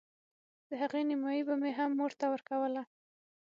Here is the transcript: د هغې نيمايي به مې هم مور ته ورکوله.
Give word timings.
د 0.67 0.71
هغې 0.81 1.01
نيمايي 1.09 1.41
به 1.47 1.55
مې 1.61 1.71
هم 1.77 1.89
مور 1.99 2.11
ته 2.19 2.25
ورکوله. 2.33 2.81